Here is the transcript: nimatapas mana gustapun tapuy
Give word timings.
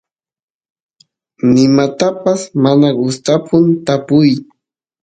nimatapas 1.53 2.41
mana 2.63 2.89
gustapun 2.99 3.63
tapuy 3.85 4.29